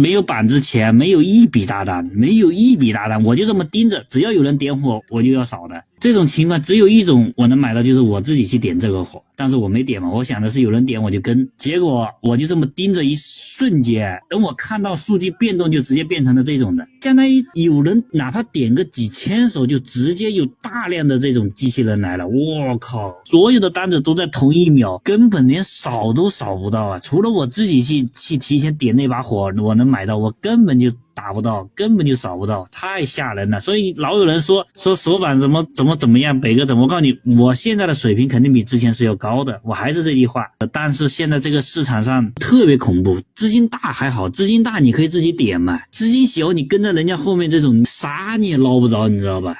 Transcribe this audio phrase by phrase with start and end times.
[0.00, 5.84] 没有板子钱，没有一笔大单，没有一笔大单，我就这么盯着，只要有人点火，我就要扫的。
[6.00, 26.98] 这种情况只有一种我能买到，就是我自己去点这个火，但是我没点嘛，我想的是有人点我就跟，结果我就这么盯着，一瞬间，等我看到数据变动，就直接变成了这种的，相当于有人哪怕点个几千手，就直接有大量的这种机器人来了，我靠，所有的单子都在同一秒，根本连扫都扫不到啊！
[26.98, 30.90] 除了我自己去去提前点那把火，我能买到，我根本就。
[31.20, 33.60] 打不到，根本就扫不到，太吓人了。
[33.60, 36.84] 所以老有人说说锁板怎么怎么怎么样，北哥怎么？
[36.84, 39.60] 我告诉你，我现在的水平肯定比之前是要高的。
[39.62, 49.54] 我还是这句话，但是现在这个市场上特别恐怖，资金大还好，资金大你可以自己点嘛，资金小你跟着人家后面这种啥你也捞不着，你知道吧？